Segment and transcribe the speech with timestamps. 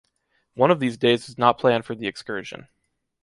[0.55, 2.67] One of these days is not planned for the excursion.